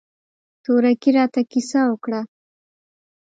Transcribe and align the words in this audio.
تورکي 0.63 1.09
راته 1.17 1.41
کيسه 1.51 1.81
وکړه. 1.89 2.21